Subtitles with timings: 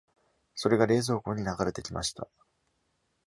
[0.55, 2.27] それが冷蔵庫に流れてきました。